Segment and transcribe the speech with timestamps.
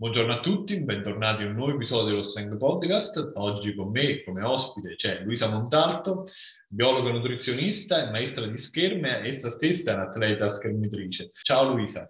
[0.00, 3.32] Buongiorno a tutti, bentornati in un nuovo episodio dello Strength Podcast.
[3.34, 6.24] Oggi con me come ospite c'è Luisa Montalto,
[6.68, 11.32] biologa nutrizionista e maestra di scherme, essa stessa è un'atleta schermitrice.
[11.42, 12.08] Ciao Luisa.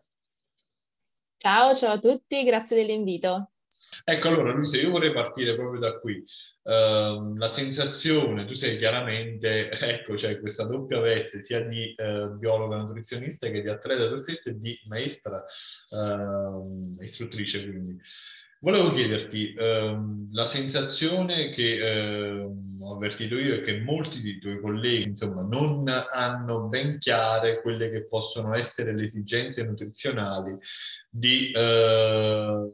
[1.39, 3.53] Ciao, ciao a tutti, grazie dell'invito.
[4.05, 6.25] Ecco, allora Luisa, io vorrei partire proprio da qui.
[6.63, 12.37] Uh, la sensazione, tu sei chiaramente, ecco, c'è cioè questa doppia veste sia di uh,
[12.37, 15.45] biologa nutrizionista che di atleta tu stessa e di maestra
[15.91, 18.01] uh, istruttrice, quindi.
[18.61, 24.61] Volevo chiederti, ehm, la sensazione che ehm, ho avvertito io è che molti dei tuoi
[24.61, 30.59] colleghi, insomma, non hanno ben chiare quelle che possono essere le esigenze nutrizionali
[31.09, 32.73] di, eh,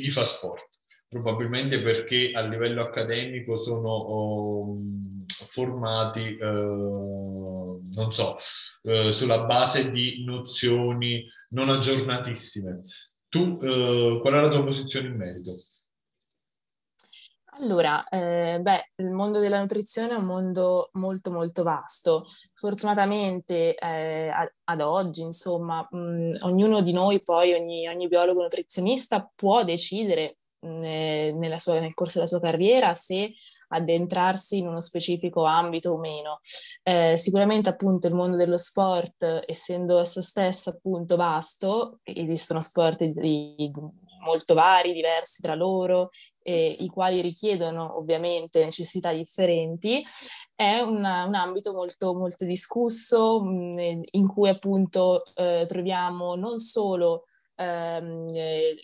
[0.00, 0.68] chi fa sport.
[1.08, 4.78] Probabilmente perché a livello accademico sono oh,
[5.26, 8.36] formati, eh, non so,
[8.82, 12.82] eh, sulla base di nozioni non aggiornatissime.
[13.28, 15.52] Tu, eh, qual è la tua posizione in merito?
[17.58, 22.26] Allora, eh, beh, il mondo della nutrizione è un mondo molto molto vasto.
[22.54, 24.30] Fortunatamente eh,
[24.64, 31.56] ad oggi, insomma, mh, ognuno di noi, poi ogni, ogni biologo nutrizionista può decidere mh,
[31.56, 33.32] sua, nel corso della sua carriera se
[33.68, 36.40] addentrarsi in uno specifico ambito o meno.
[36.82, 43.70] Eh, sicuramente appunto il mondo dello sport, essendo esso stesso appunto vasto, esistono sport di,
[44.26, 46.10] molto vari, diversi tra loro,
[46.46, 50.04] eh, i quali richiedono ovviamente necessità differenti,
[50.54, 57.24] è una, un ambito molto, molto discusso mh, in cui appunto eh, troviamo non solo
[57.56, 58.76] ehm, eh,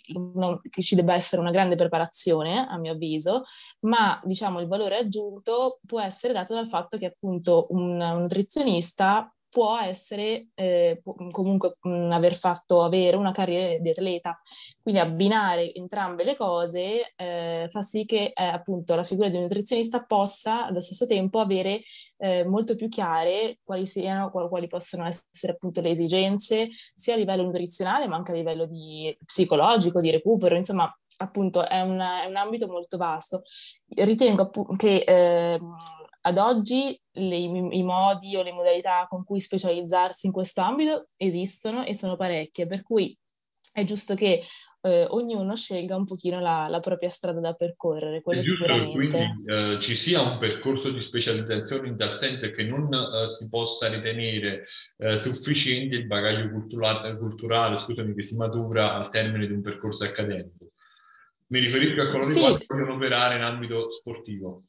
[0.69, 3.45] che ci debba essere una grande preparazione, a mio avviso,
[3.81, 9.33] ma diciamo il valore aggiunto può essere dato dal fatto che appunto un, un nutrizionista
[9.53, 14.39] può essere eh, comunque mh, aver fatto avere una carriera di atleta.
[14.81, 19.43] Quindi abbinare entrambe le cose eh, fa sì che eh, appunto la figura di un
[19.43, 21.83] nutrizionista possa allo stesso tempo avere
[22.17, 27.43] eh, molto più chiare quali siano, quali, possono essere appunto le esigenze sia a livello
[27.43, 32.37] nutrizionale ma anche a livello di psicologico, di recupero, insomma appunto è, una, è un
[32.37, 33.43] ambito molto vasto.
[33.87, 35.73] Ritengo appunto che ehm,
[36.25, 41.85] ad oggi le, i modi o le modalità con cui specializzarsi in questo ambito esistono
[41.85, 43.17] e sono parecchie, per cui
[43.73, 44.43] è giusto che
[44.85, 48.21] eh, ognuno scelga un pochino la, la, propria strada da percorrere.
[48.25, 49.17] È giusto che quindi
[49.47, 53.89] eh, ci sia un percorso di specializzazione in tal senso che non eh, si possa
[53.89, 54.65] ritenere
[54.99, 60.05] eh, sufficiente il bagaglio culturale, culturale scusami, che si matura al termine di un percorso
[60.05, 60.73] accademico.
[61.49, 62.57] Mi riferisco a coloro sì.
[62.59, 64.65] che vogliono operare in ambito sportivo.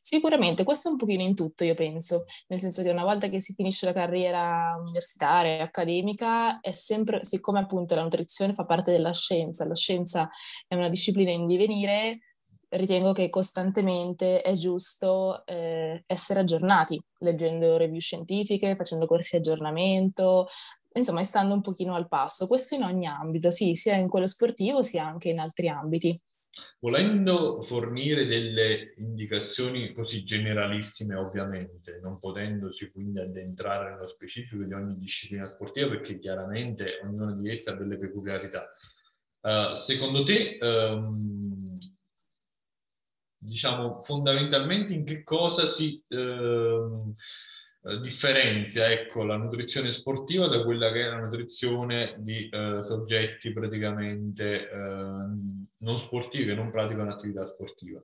[0.00, 3.40] Sicuramente, questo è un pochino in tutto, io penso, nel senso che una volta che
[3.40, 9.12] si finisce la carriera universitaria, accademica, è sempre, siccome appunto la nutrizione fa parte della
[9.12, 10.30] scienza, la scienza
[10.66, 12.18] è una disciplina in divenire,
[12.68, 20.46] ritengo che costantemente è giusto eh, essere aggiornati, leggendo review scientifiche, facendo corsi di aggiornamento,
[20.94, 22.46] insomma, stando un pochino al passo.
[22.46, 26.18] Questo in ogni ambito, sì, sia in quello sportivo sia anche in altri ambiti.
[26.80, 34.98] Volendo fornire delle indicazioni così generalissime, ovviamente, non potendosi quindi addentrare nello specifico di ogni
[34.98, 38.70] disciplina sportiva, perché chiaramente ognuna di esse ha delle peculiarità.
[39.40, 41.78] Uh, secondo te, um,
[43.38, 46.02] diciamo, fondamentalmente in che cosa si...
[46.08, 47.14] Uh,
[47.84, 53.52] eh, differenzia ecco, la nutrizione sportiva da quella che è la nutrizione di eh, soggetti
[53.52, 58.00] praticamente eh, non sportivi che non praticano attività sportiva.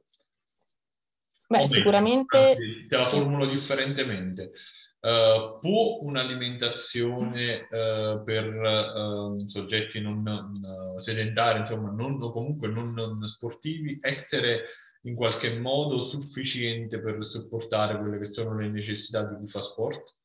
[1.47, 2.37] Beh, sicuramente...
[2.37, 4.53] Anzi, te la formulo differentemente.
[5.01, 13.99] Uh, può un'alimentazione uh, per soggetti non sedentari, insomma, non, o comunque non, non sportivi,
[14.03, 14.65] essere
[15.03, 20.17] in qualche modo sufficiente per supportare quelle che sono le necessità di chi fa sport?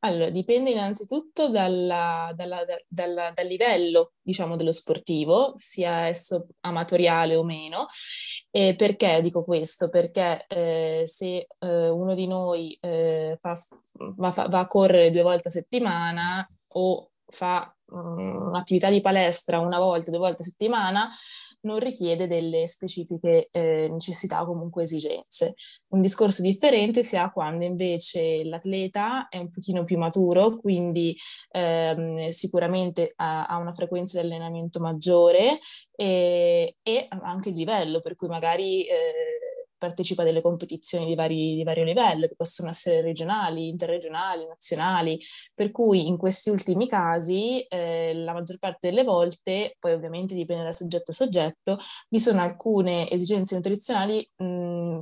[0.00, 7.42] Allora, dipende innanzitutto dalla, dalla, dalla, dal livello, diciamo, dello sportivo, sia esso amatoriale o
[7.42, 7.86] meno.
[8.50, 9.88] E perché dico questo?
[9.88, 13.54] Perché eh, se eh, uno di noi eh, fa,
[14.16, 19.78] va, va, a correre due volte a settimana o fa um, un'attività di palestra una
[19.78, 21.10] volta, due volte a settimana,
[21.68, 25.54] non richiede delle specifiche eh, necessità o comunque esigenze.
[25.88, 31.14] Un discorso differente si ha quando invece l'atleta è un pochino più maturo, quindi
[31.50, 35.58] ehm, sicuramente ha, ha, una frequenza di allenamento maggiore
[35.94, 39.47] e, e, anche il livello, per cui magari eh,
[39.78, 45.18] partecipa a delle competizioni di, vari, di vario livello, che possono essere regionali, interregionali, nazionali,
[45.54, 50.64] per cui in questi ultimi casi eh, la maggior parte delle volte, poi ovviamente dipende
[50.64, 51.78] da soggetto a soggetto,
[52.08, 54.44] vi sono alcune esigenze nutrizionali mh,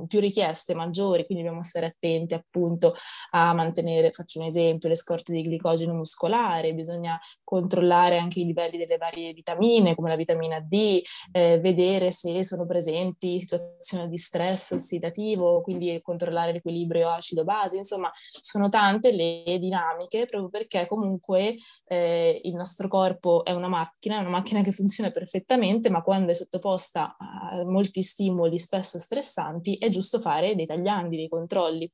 [0.07, 2.93] più richieste, maggiori, quindi dobbiamo stare attenti appunto
[3.31, 8.77] a mantenere, faccio un esempio, le scorte di glicogeno muscolare, bisogna controllare anche i livelli
[8.77, 11.01] delle varie vitamine, come la vitamina D,
[11.31, 18.69] eh, vedere se sono presenti situazioni di stress ossidativo, quindi controllare l'equilibrio acido-base, insomma sono
[18.69, 21.55] tante le dinamiche proprio perché comunque
[21.85, 26.31] eh, il nostro corpo è una macchina, è una macchina che funziona perfettamente, ma quando
[26.31, 31.91] è sottoposta a molti stimoli spesso stressanti è giusto fare dei tagliandi, dei controlli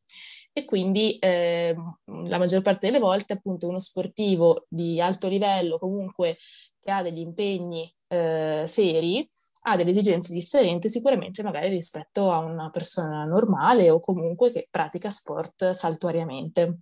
[0.51, 6.38] e quindi eh, la maggior parte delle volte appunto uno sportivo di alto livello comunque
[6.79, 9.27] che ha degli impegni eh, seri
[9.65, 15.09] ha delle esigenze differenti sicuramente magari rispetto a una persona normale o comunque che pratica
[15.09, 16.79] sport saltuariamente.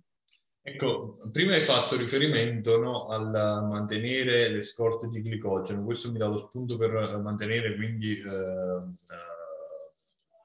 [0.64, 3.30] Ecco, prima hai fatto riferimento no, al
[3.68, 8.22] mantenere le scorte di glicogeno, questo mi dà lo spunto per mantenere quindi eh,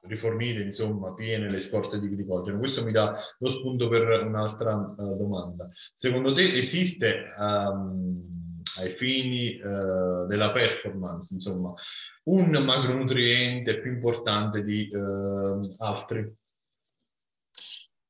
[0.08, 5.16] rifornire insomma piene le scorte di glicogeno, questo mi dà lo spunto per un'altra uh,
[5.16, 5.68] domanda.
[5.72, 8.38] Secondo te esiste um,
[8.80, 11.72] ai fini eh, della performance, insomma,
[12.24, 16.32] un macronutriente più importante di eh, altri?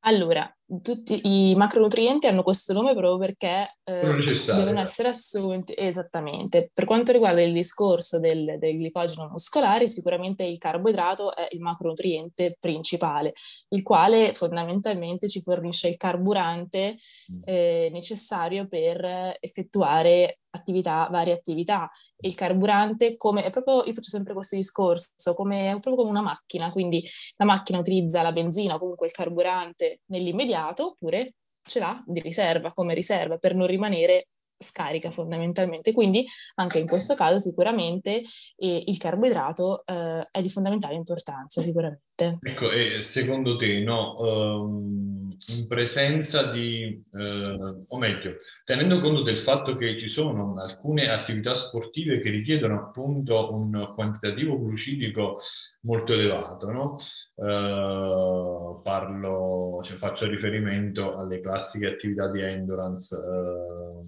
[0.00, 6.70] Allora, tutti i macronutrienti hanno questo nome proprio perché eh, devono essere assunti esattamente.
[6.74, 12.56] Per quanto riguarda il discorso del, del, glicogeno muscolare, sicuramente il carboidrato è il macronutriente
[12.60, 13.32] principale,
[13.70, 16.96] il quale fondamentalmente ci fornisce il carburante
[17.32, 17.40] mm.
[17.44, 21.90] eh, necessario per effettuare attività, varie attività.
[22.20, 26.20] Il carburante come, è proprio, io faccio sempre questo discorso, come, è proprio come una
[26.20, 27.02] macchina, quindi
[27.36, 32.72] la macchina utilizza la benzina o comunque il carburante nell'immediato oppure ce l'ha di riserva,
[32.72, 34.28] come riserva, per non rimanere
[34.58, 35.92] scarica fondamentalmente.
[35.92, 36.26] Quindi
[36.56, 38.22] anche in questo caso sicuramente
[38.56, 42.38] eh, il carboidrato eh, è di fondamentale importanza, sicuramente.
[42.42, 48.32] Ecco, e secondo te, no, um, in presenza di, uh, o meglio,
[48.64, 54.58] tenendo conto del fatto che ci sono alcune attività sportive che richiedono appunto un quantitativo
[54.58, 55.38] glucidico
[55.82, 56.96] molto elevato, no?
[57.36, 64.04] Uh, parlo, cioè faccio riferimento alle classiche attività di endurance, uh,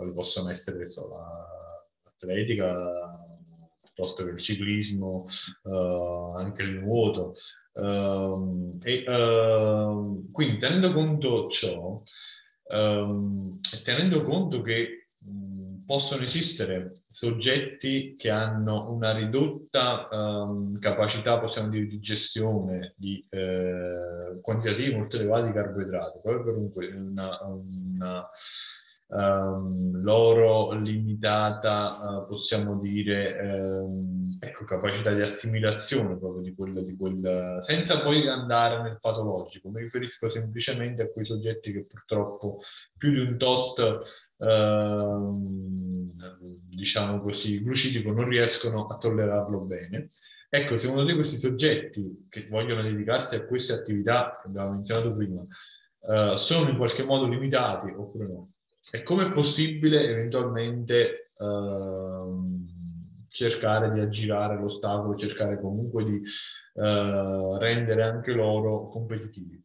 [0.00, 1.10] quali possono essere so,
[2.04, 3.28] l'atletica,
[3.82, 5.26] piuttosto che il ciclismo,
[5.64, 7.34] uh, anche il nuoto.
[7.72, 12.02] Uh, e uh, quindi tenendo conto ciò,
[12.68, 15.08] um, tenendo conto che
[15.84, 24.38] possono esistere soggetti che hanno una ridotta um, capacità, possiamo dire, di gestione di eh,
[24.40, 28.28] quantitativi molto elevati di carboidrati, proprio per una, una
[29.10, 36.96] um, loro limitata, uh, possiamo dire, um, ecco, capacità di assimilazione proprio di quello, di
[36.96, 39.70] quel, senza poi andare nel patologico.
[39.70, 42.60] Mi riferisco semplicemente a quei soggetti che purtroppo
[42.96, 44.00] più di un tot,
[44.36, 46.14] uh,
[46.68, 50.08] diciamo così, glucidico non riescono a tollerarlo bene.
[50.48, 55.42] Ecco, secondo te questi soggetti che vogliono dedicarsi a queste attività che abbiamo menzionato prima,
[55.42, 58.50] uh, sono in qualche modo limitati oppure no?
[58.90, 62.66] E come è possibile eventualmente uh,
[63.28, 66.22] cercare di aggirare l'ostacolo, cercare comunque di
[66.74, 69.62] uh, rendere anche loro competitivi?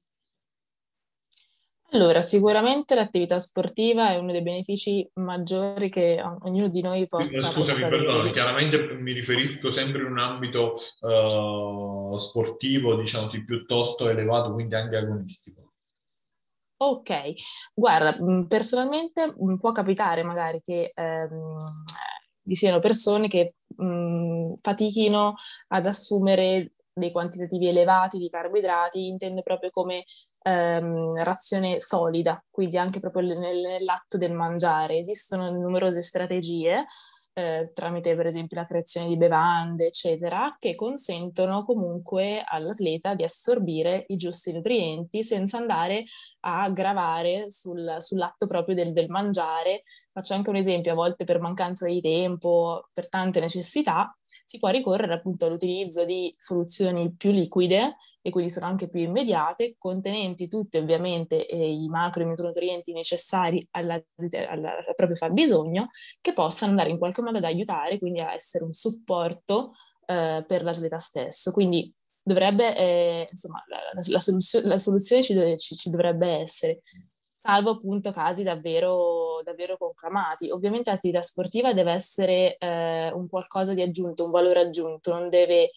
[1.91, 7.89] Allora, sicuramente l'attività sportiva è uno dei benefici maggiori che ognuno di noi possa, Scusami,
[7.89, 14.75] perdono, chiaramente mi riferisco sempre in un ambito uh, sportivo, diciamo sì, piuttosto elevato, quindi
[14.75, 15.64] anche agonistico.
[16.77, 17.33] Ok,
[17.73, 21.83] guarda, mm, personalmente mm, può capitare magari che ehm,
[22.43, 25.35] vi siano persone che mh, mm, fatichino
[25.69, 30.03] ad assumere dei quantitativi elevati di carboidrati, intendo proprio come
[30.43, 34.97] ehm, razione solida, quindi anche proprio nell'atto del mangiare.
[34.97, 36.85] Esistono numerose strategie
[37.37, 44.05] eh, tramite per esempio la creazione di bevande, eccetera, che consentono comunque all'atleta di assorbire
[44.07, 46.05] i giusti nutrienti senza andare
[46.41, 49.83] a gravare sul, sull'atto proprio del, del, mangiare.
[50.15, 54.69] Faccio anche un esempio, a volte per mancanza di tempo, per tante necessità, si può
[54.69, 60.77] ricorrere appunto all'utilizzo di soluzioni più liquide e quindi sono anche più immediate, contenenti tutti
[60.77, 64.05] ovviamente eh, i macro e micronutrienti necessari al
[64.95, 65.89] proprio fabbisogno,
[66.21, 69.73] che possano andare in qualche modo ad aiutare, quindi a essere un supporto
[70.05, 71.51] eh, per l'atleta stesso.
[71.51, 71.91] Quindi
[72.23, 76.83] dovrebbe, eh, insomma, la, la, la, soluzio- la soluzione ci, deve, ci, ci, dovrebbe essere,
[77.45, 80.49] salvo appunto casi davvero, davvero conclamati.
[80.49, 85.69] Ovviamente l'attività sportiva deve essere eh, un qualcosa di aggiunto, un valore aggiunto, non deve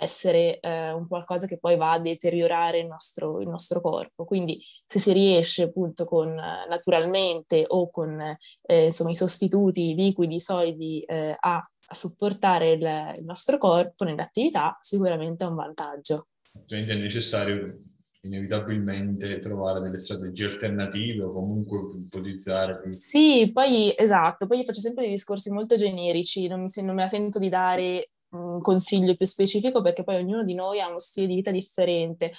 [0.00, 4.24] essere eh, un qualcosa che poi va a deteriorare il nostro, il nostro, corpo.
[4.24, 8.18] Quindi se si riesce appunto con naturalmente o con
[8.62, 14.78] eh, insomma, i sostituti liquidi, solidi eh, a, a, supportare il, il nostro corpo nell'attività,
[14.80, 16.28] sicuramente è un vantaggio.
[16.54, 17.89] Ovviamente è necessario
[18.22, 22.92] inevitabilmente trovare delle strategie alternative o comunque ipotizzare.
[22.92, 27.02] Sì, poi esatto, poi io faccio sempre dei discorsi molto generici, non, mi, non me
[27.02, 30.98] la sento di dare un consiglio più specifico perché poi ognuno di noi ha uno
[30.98, 32.32] stile di vita differente.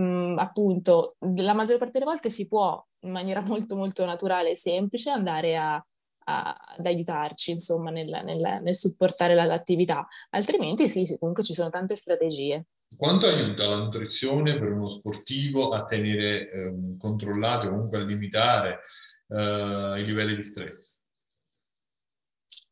[0.00, 4.56] Mm, appunto, la maggior parte delle volte si può in maniera molto molto naturale e
[4.56, 5.84] semplice andare a,
[6.26, 10.06] ad aiutarci, insomma, nel, nel, nel supportare l'attività.
[10.30, 12.66] Altrimenti sì, comunque ci sono tante strategie.
[12.96, 18.80] Quanto aiuta la nutrizione per uno sportivo a tenere eh, controllati o comunque a limitare
[19.28, 21.02] eh, i livelli di stress?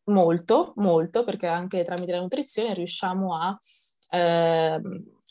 [0.04, 3.56] Molto, molto, perché anche tramite la nutrizione riusciamo a
[4.10, 4.80] eh,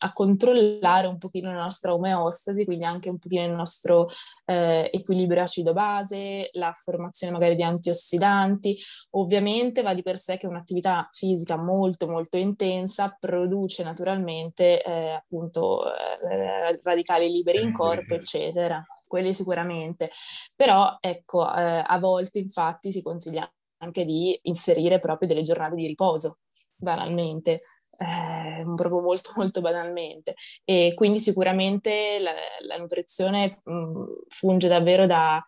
[0.03, 4.10] a controllare un pochino la nostra omeostasi, quindi anche un pochino il nostro
[4.46, 8.77] eh, equilibrio acido-base, la formazione magari di antiossidanti.
[9.12, 15.84] Ovviamente va di per sé che un'attività fisica molto molto intensa produce naturalmente eh, appunto
[15.93, 18.84] eh, radicali liberi in corpo, eccetera.
[19.05, 20.10] Quelli sicuramente.
[20.55, 23.48] Però ecco, eh, a volte infatti si consiglia
[23.84, 26.38] anche di inserire proprio delle giornate di riposo,
[26.75, 27.62] banalmente
[28.01, 32.34] eh, proprio molto molto banalmente e quindi sicuramente la,
[32.65, 35.43] la nutrizione mh, funge davvero da,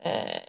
[0.00, 0.44] eh,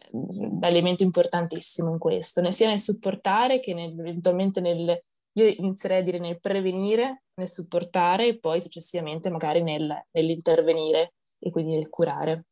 [0.61, 6.19] elemento importantissimo in questo, sia nel supportare che nel, eventualmente nel, io inizierei a dire
[6.19, 12.45] nel prevenire, nel supportare e poi successivamente magari nel, nell'intervenire e quindi nel curare.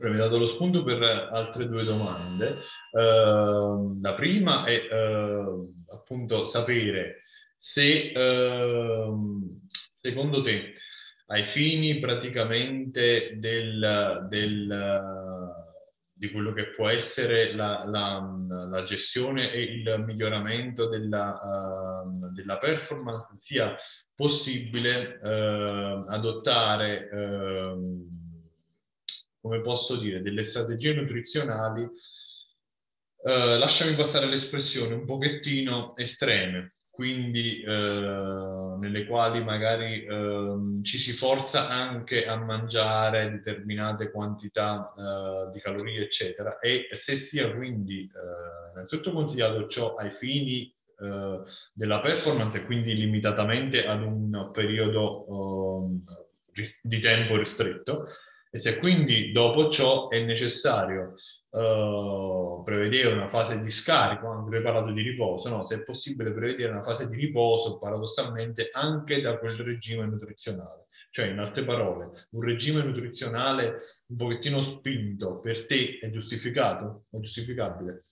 [0.00, 2.58] Mi ha dato lo spunto per altre due domande.
[2.90, 7.22] Uh, la prima è uh, appunto sapere
[7.64, 9.60] se ehm,
[9.92, 10.72] secondo te
[11.26, 15.00] ai fini praticamente del, del,
[16.12, 22.58] di quello che può essere la, la, la gestione e il miglioramento della, uh, della
[22.58, 23.76] performance sia
[24.12, 28.08] possibile uh, adottare, uh,
[29.40, 31.88] come posso dire, delle strategie nutrizionali,
[33.24, 41.68] lasciami passare l'espressione, un pochettino estreme, quindi eh, nelle quali magari eh, ci si forza
[41.70, 46.58] anche a mangiare determinate quantità eh, di calorie, eccetera.
[46.58, 50.70] E se sia quindi eh, innanzitutto consigliato ciò ai fini
[51.00, 51.40] eh,
[51.72, 56.04] della performance e quindi limitatamente ad un periodo ehm,
[56.82, 58.06] di tempo ristretto,
[58.54, 61.14] e se quindi dopo ciò è necessario
[61.52, 65.64] uh, prevedere una fase di scarico, anche parlato di riposo, no?
[65.64, 70.88] se è possibile prevedere una fase di riposo paradossalmente anche da quel regime nutrizionale.
[71.08, 73.78] Cioè, in altre parole, un regime nutrizionale
[74.08, 77.04] un pochettino spinto per te è giustificato?
[77.08, 78.04] È giustificabile?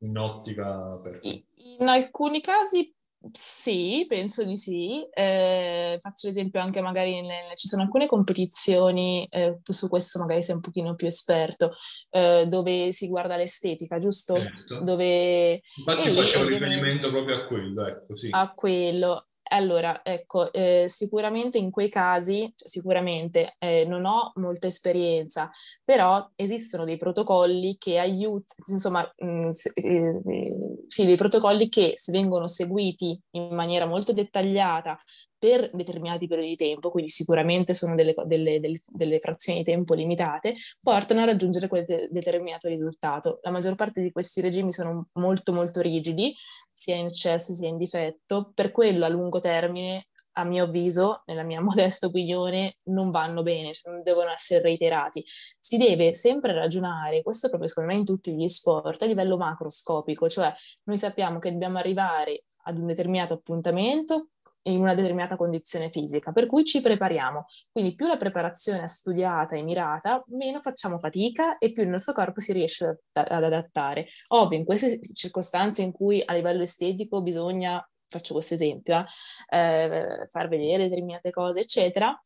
[0.00, 1.20] In ottica per...
[1.22, 2.93] In alcuni casi
[3.32, 5.06] sì, penso di sì.
[5.12, 10.42] Eh, faccio l'esempio anche magari, nelle, ci sono alcune competizioni, eh, tu su questo magari
[10.42, 11.72] sei un pochino più esperto,
[12.10, 14.34] eh, dove si guarda l'estetica, giusto?
[14.34, 14.80] Certo.
[14.82, 15.62] Dove...
[15.76, 18.28] Infatti faccio riferimento proprio a quello, ecco, sì.
[18.30, 19.26] A quello.
[19.50, 25.50] Allora, ecco, eh, sicuramente in quei casi, cioè, sicuramente eh, non ho molta esperienza,
[25.84, 30.54] però esistono dei protocolli che aiutano, insomma, mh, mm, eh,
[30.86, 34.98] sì, dei protocolli che se vengono seguiti in maniera molto dettagliata
[35.44, 39.92] per determinati periodi di tempo, quindi sicuramente sono delle, delle, delle, delle frazioni di tempo
[39.92, 43.40] limitate, portano a raggiungere quel de- determinato risultato.
[43.42, 46.34] La maggior parte di questi regimi sono molto molto rigidi,
[46.72, 51.42] sia in eccesso sia in difetto, per quello a lungo termine a mio avviso, nella
[51.42, 55.22] mia modesta opinione, non vanno bene, cioè non devono essere reiterati.
[55.60, 60.26] Si deve sempre ragionare, questo proprio secondo me in tutti gli sport, a livello macroscopico,
[60.26, 60.50] cioè
[60.84, 64.30] noi sappiamo che dobbiamo arrivare ad un determinato appuntamento
[64.64, 67.44] in una determinata condizione fisica, per cui ci prepariamo.
[67.70, 72.12] Quindi più la preparazione è studiata e mirata, meno facciamo fatica e più il nostro
[72.12, 74.06] corpo si riesce ad, ad adattare.
[74.28, 79.04] Ovvio, in queste circostanze in cui a livello estetico bisogna, faccio questo esempio,
[79.50, 82.18] eh, far vedere determinate cose, eccetera,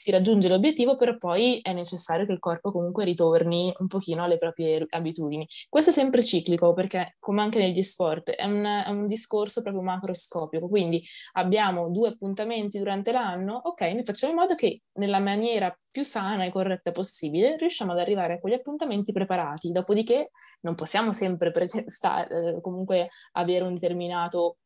[0.00, 4.38] si raggiunge l'obiettivo, però poi è necessario che il corpo comunque ritorni un pochino alle
[4.38, 5.46] proprie abitudini.
[5.68, 9.82] Questo è sempre ciclico, perché come anche negli sport, è un, è un discorso proprio
[9.82, 15.78] macroscopico, quindi abbiamo due appuntamenti durante l'anno, ok, noi facciamo in modo che nella maniera
[15.90, 20.30] più sana e corretta possibile riusciamo ad arrivare a quegli appuntamenti preparati, dopodiché
[20.60, 24.56] non possiamo sempre pre- sta- eh, comunque avere un determinato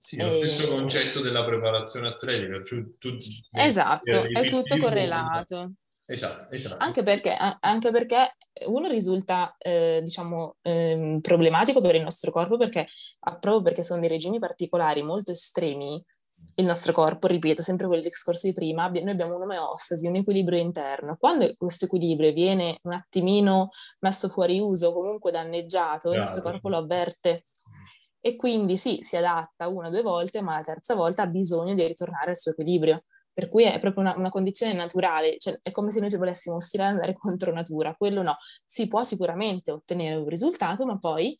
[0.00, 2.62] sì, è lo stesso concetto della preparazione atletica.
[2.64, 3.14] Cioè, tu,
[3.52, 5.72] esatto, è tutto correlato.
[6.10, 6.82] Esatto, esatto.
[6.82, 8.34] Anche perché, anche perché
[8.66, 12.88] uno risulta, eh, diciamo, eh, problematico per il nostro corpo perché,
[13.20, 16.04] proprio perché sono dei regimi particolari molto estremi,
[16.56, 21.16] il nostro corpo, ripeto, sempre quel discorso di prima, noi abbiamo un'omeostasi, un equilibrio interno.
[21.16, 26.12] Quando questo equilibrio viene un attimino messo fuori uso, comunque danneggiato, Grazie.
[26.12, 27.46] il nostro corpo lo avverte
[28.20, 31.74] e quindi sì, si adatta una o due volte, ma la terza volta ha bisogno
[31.74, 33.04] di ritornare al suo equilibrio.
[33.32, 36.60] Per cui è proprio una, una condizione naturale, cioè è come se noi ci volessimo
[36.60, 37.94] stirare e andare contro natura.
[37.96, 38.36] Quello no,
[38.66, 41.38] si può sicuramente ottenere un risultato, ma poi,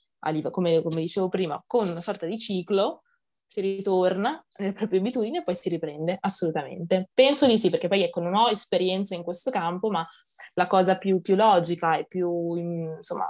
[0.51, 3.03] come, come dicevo prima, con una sorta di ciclo
[3.51, 7.11] si ritorna nelle proprie abitudini e poi si riprende, assolutamente.
[7.13, 10.07] Penso di sì, perché poi ecco, non ho esperienza in questo campo, ma
[10.55, 13.27] la cosa più, più logica e più, insomma,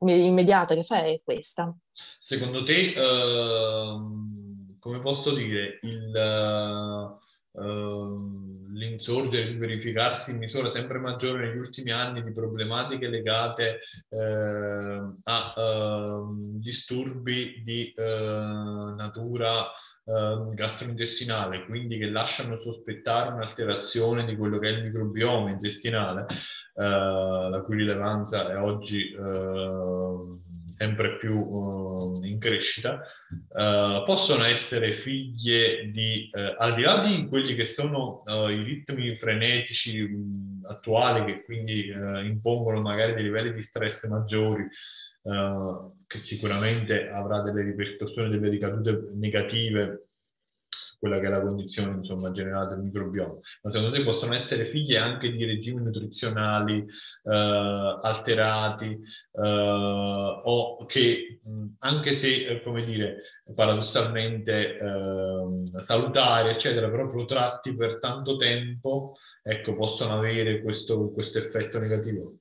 [0.00, 1.74] immediata che fai è questa.
[2.18, 7.18] Secondo te, uh, come posso dire, il,
[7.52, 15.20] uh, l'insorgere, il verificarsi in misura sempre maggiore negli ultimi anni di problematiche legate uh,
[15.22, 19.70] a ehm, disturbi di eh, natura
[20.04, 26.26] ehm, gastrointestinale, quindi che lasciano sospettare un'alterazione di quello che è il microbioma intestinale,
[26.74, 29.14] la cui rilevanza è oggi
[30.76, 33.00] sempre più uh, in crescita,
[33.30, 39.16] uh, possono essere figlie di, uh, al di là di quelli che sono i ritmi
[39.16, 44.66] frenetici mh, attuali che quindi impongono magari dei livelli di stress maggiori,
[46.06, 50.03] che sicuramente avrà delle ripercussioni, delle ricadute negative
[50.98, 54.98] quella che è la condizione insomma, generale del microbioma, ma secondo te possono essere figlie
[54.98, 56.78] anche di regimi nutrizionali
[57.24, 58.98] eh, alterati
[59.32, 61.40] eh, o che
[61.80, 63.22] anche se, eh, come dire,
[63.54, 71.78] paradossalmente ehm, salutari, eccetera, però protratti per tanto tempo, ecco, possono avere questo, questo effetto
[71.78, 72.38] negativo?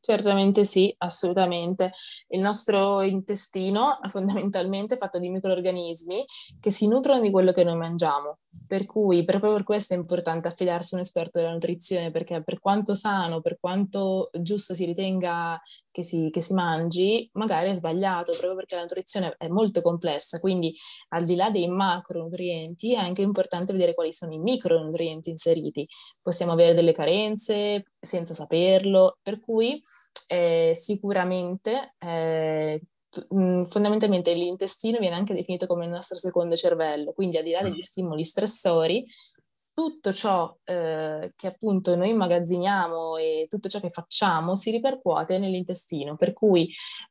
[0.00, 1.92] Certamente sì, assolutamente.
[2.28, 6.24] Il nostro intestino è fondamentalmente fatto di microorganismi
[6.60, 8.38] che si nutrono di quello che noi mangiamo.
[8.66, 12.58] Per cui proprio per questo è importante affidarsi a un esperto della nutrizione, perché per
[12.58, 15.56] quanto sano, per quanto giusto si ritenga
[15.90, 20.38] che si, che si mangi, magari è sbagliato, proprio perché la nutrizione è molto complessa.
[20.38, 20.74] Quindi
[21.08, 25.86] al di là dei macronutrienti è anche importante vedere quali sono i micronutrienti inseriti.
[26.20, 29.80] Possiamo avere delle carenze senza saperlo, per cui
[30.28, 32.80] eh, sicuramente eh,
[33.34, 37.62] Mm, fondamentalmente l'intestino viene anche definito come il nostro secondo cervello, quindi al di là
[37.62, 37.80] degli mm.
[37.80, 39.04] stimoli stressori,
[39.72, 46.16] tutto ciò eh, che appunto noi immagazziniamo e tutto ciò che facciamo si ripercuote nell'intestino,
[46.16, 46.68] per cui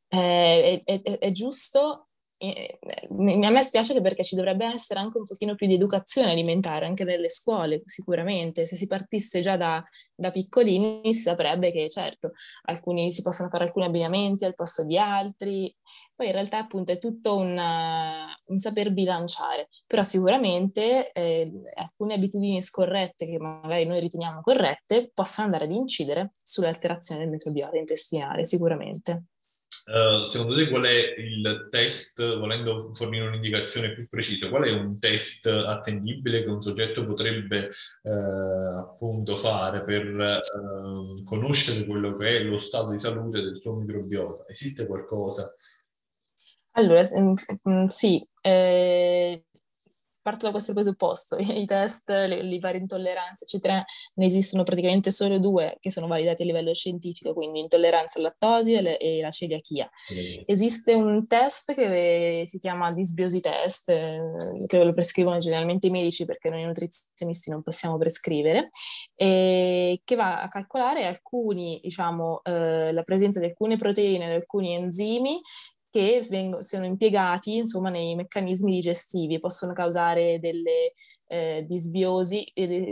[0.10, 2.07] eh, è, è, è, giusto
[2.39, 7.04] a me spiace perché ci dovrebbe essere anche un pochino più di educazione alimentare anche
[7.04, 8.67] nelle scuole, sicuramente.
[8.67, 9.84] Se si partisse già da,
[10.15, 12.34] da piccolini si saprebbe che certo
[12.65, 15.73] alcuni, si possono fare alcuni abbinamenti al posto di altri,
[16.15, 22.62] poi in realtà appunto è tutto una, un saper bilanciare, però sicuramente eh, alcune abitudini
[22.62, 29.26] scorrette che magari noi riteniamo corrette possono andare ad incidere sull'alterazione del microbiota intestinale, sicuramente.
[29.88, 35.00] Uh, secondo te qual è il test, volendo fornire un'indicazione più precisa, qual è un
[35.00, 37.71] test attendibile che un soggetto potrebbe
[38.02, 43.76] uh, appunto fare per uh, conoscere quello che è lo stato di salute del suo
[43.76, 44.43] microbiota?
[44.50, 45.56] Esiste qualcosa?
[46.71, 49.45] Allora, mm, sì, eh,
[50.28, 53.82] parto da questo presupposto, i test, le, le, varie intolleranze, eccetera,
[54.16, 58.78] ne esistono praticamente solo due che sono validati a livello scientifico, quindi intolleranza al lattosio
[58.78, 59.86] e, le, e la celiachia.
[59.86, 60.44] Mm.
[60.46, 64.20] Esiste un test che si chiama disbiosi test, eh,
[64.68, 68.68] che lo prescrivono generalmente i medici perché noi nutrizionisti non possiamo prescrivere,
[69.16, 75.40] che va a calcolare alcuni, diciamo, eh, la presenza di alcune proteine, di alcuni enzimi
[75.89, 80.93] che vengono, siano impiegati insomma, nei meccanismi digestivi, possono causare delle
[81.28, 82.45] eh, disbiosi,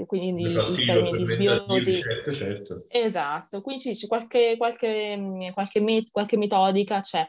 [0.06, 2.02] quindi il termine disbiosi.
[2.02, 2.78] Certo, certo.
[2.88, 7.26] Esatto, quindi c'è qualche, qualche, mm, qualche, met- qualche metodica, c'è.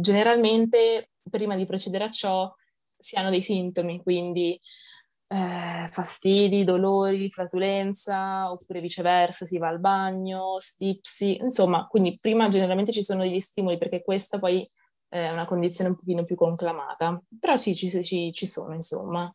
[0.00, 2.52] Generalmente prima di procedere a ciò
[2.98, 4.58] si hanno dei sintomi, quindi
[5.28, 12.92] eh, fastidi, dolori, flatulenza, oppure viceversa, si va al bagno, stipsi, insomma, quindi prima generalmente
[12.92, 14.68] ci sono degli stimoli perché questa poi
[15.08, 19.32] è una condizione un pochino più conclamata, però sì, ci, ci, ci sono, insomma.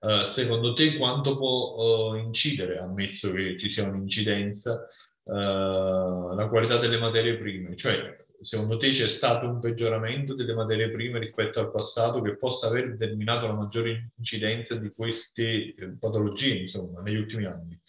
[0.00, 4.86] Uh, secondo te quanto può uh, incidere, ammesso che ci sia un'incidenza,
[5.24, 7.74] uh, la qualità delle materie prime?
[7.74, 12.68] Cioè, secondo te c'è stato un peggioramento delle materie prime rispetto al passato che possa
[12.68, 17.80] aver determinato la maggiore incidenza di queste eh, patologie, insomma, negli ultimi anni?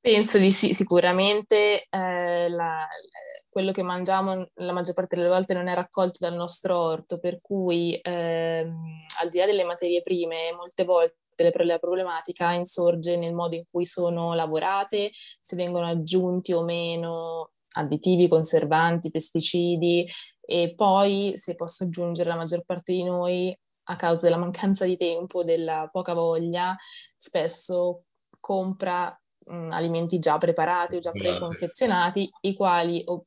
[0.00, 2.86] Penso di sì, sicuramente eh, la,
[3.50, 7.40] quello che mangiamo la maggior parte delle volte non è raccolto dal nostro orto, per
[7.42, 11.18] cui ehm, al di là delle materie prime, molte volte
[11.64, 18.28] la problematica insorge nel modo in cui sono lavorate, se vengono aggiunti o meno additivi,
[18.28, 20.06] conservanti, pesticidi
[20.40, 24.96] e poi, se posso aggiungere, la maggior parte di noi, a causa della mancanza di
[24.96, 26.76] tempo, della poca voglia,
[27.16, 28.04] spesso
[28.38, 33.24] compra mh, alimenti già preparati o già preconfezionati, i quali o,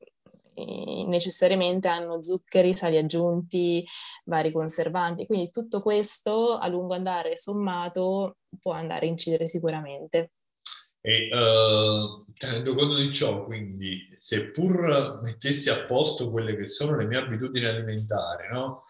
[1.07, 3.85] necessariamente hanno zuccheri, sali aggiunti,
[4.25, 5.25] vari conservanti.
[5.25, 10.31] Quindi tutto questo a lungo andare sommato può andare a incidere sicuramente.
[11.05, 17.05] E uh, tenendo conto di ciò, quindi, seppur mettessi a posto quelle che sono le
[17.05, 18.85] mie abitudini alimentari, no?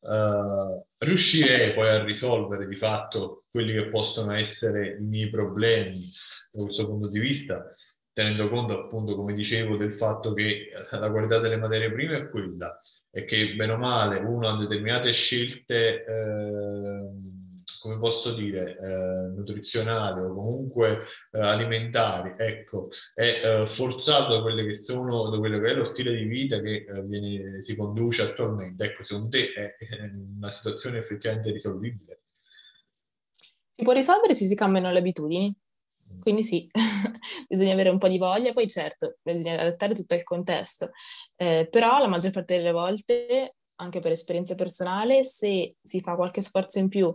[0.00, 6.04] Uh, riuscirei poi a risolvere di fatto quelli che possono essere i miei problemi
[6.52, 7.72] da questo punto di vista,
[8.12, 12.78] tenendo conto appunto, come dicevo, del fatto che la qualità delle materie prime è quella
[13.10, 16.04] e che bene o male uno ha determinate scelte.
[16.04, 17.27] Eh,
[17.80, 24.64] come posso dire, eh, nutrizionali o comunque eh, alimentari, ecco, è eh, forzato da quelle
[24.64, 28.22] che sono, da quello che è lo stile di vita che eh, viene, si conduce
[28.22, 28.84] attualmente.
[28.84, 32.22] Ecco, secondo te è, è una situazione effettivamente risolvibile?
[33.72, 35.54] Si può risolvere se si cambiano le abitudini.
[36.12, 36.20] Mm.
[36.20, 36.68] Quindi sì,
[37.48, 40.90] bisogna avere un po' di voglia, poi certo, bisogna adattare tutto il contesto,
[41.36, 46.40] eh, però la maggior parte delle volte, anche per esperienza personale, se si fa qualche
[46.40, 47.14] sforzo in più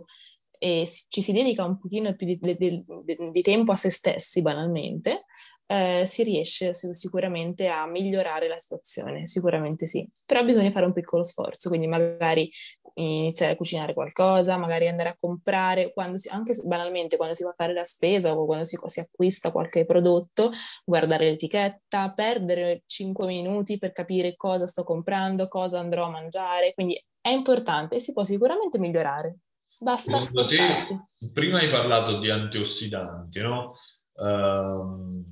[0.64, 2.84] e ci si dedica un pochino più di, di,
[3.30, 5.26] di tempo a se stessi, banalmente,
[5.66, 10.08] eh, si riesce sicuramente a migliorare la situazione, sicuramente sì.
[10.24, 12.50] Però bisogna fare un piccolo sforzo, quindi magari
[12.94, 17.50] iniziare a cucinare qualcosa, magari andare a comprare, quando si, anche banalmente quando si va
[17.50, 20.50] a fare la spesa o quando si, si acquista qualche prodotto,
[20.82, 26.98] guardare l'etichetta, perdere 5 minuti per capire cosa sto comprando, cosa andrò a mangiare, quindi
[27.20, 29.40] è importante e si può sicuramente migliorare.
[29.78, 31.00] Basta sforzarsi.
[31.18, 33.74] Te, prima hai parlato di antiossidanti, no?
[34.14, 35.24] Uh,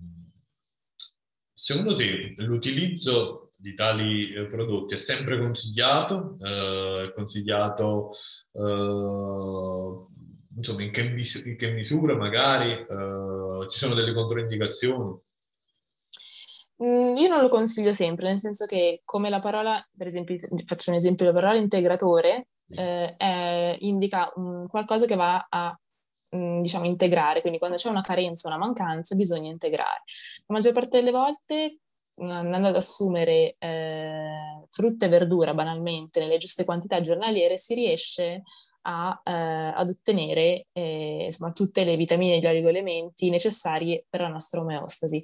[1.55, 6.37] secondo te l'utilizzo di tali eh, prodotti è sempre consigliato?
[6.38, 8.11] Uh, è consigliato
[8.52, 10.09] uh,
[10.57, 12.85] insomma in che, mis- in che, misura magari?
[13.70, 15.16] Ci sono delle controindicazioni?
[16.83, 20.90] Mm, io non lo consiglio sempre, nel senso che come la parola, per esempio, faccio
[20.90, 25.78] un esempio, la parola integratore eh, è, indica um, qualcosa che va a
[26.30, 30.02] um, diciamo integrare, quindi quando c'è una carenza, una mancanza, bisogna integrare.
[30.46, 31.78] La maggior parte delle volte
[32.14, 38.42] andando ad assumere eh, frutta e verdura banalmente nelle giuste quantità giornaliere si riesce
[38.83, 44.29] a, eh, ad ottenere eh, insomma, tutte le vitamine e gli oligoelementi necessari per la
[44.29, 45.21] nostra omeostasi.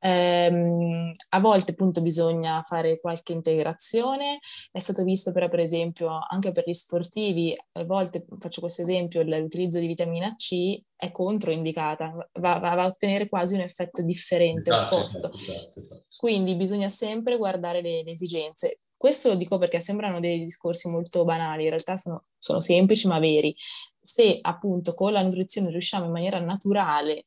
[0.00, 4.38] Ehm, a volte appunto bisogna fare qualche integrazione,
[4.70, 9.22] è stato visto però per esempio anche per gli sportivi, a volte faccio questo esempio,
[9.22, 14.70] l'utilizzo di vitamina C è controindicata, va, va, va a ottenere quasi un effetto differente,
[14.70, 15.32] esatto, opposto.
[15.32, 16.02] Esatto, esatto, esatto.
[16.16, 18.78] Quindi bisogna sempre guardare le, le esigenze.
[18.96, 23.18] Questo lo dico perché sembrano dei discorsi molto banali, in realtà sono, sono semplici ma
[23.18, 23.54] veri.
[24.00, 27.26] Se appunto con la nutrizione riusciamo in maniera naturale,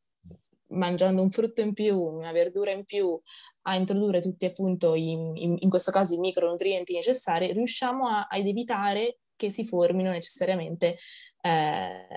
[0.70, 3.20] mangiando un frutto in più, una verdura in più,
[3.64, 8.46] a introdurre tutti appunto in, in, in questo caso i micronutrienti necessari, riusciamo a, ad
[8.46, 10.98] evitare che si formino necessariamente
[11.42, 12.08] eh,